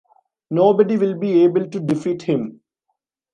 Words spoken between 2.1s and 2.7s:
him.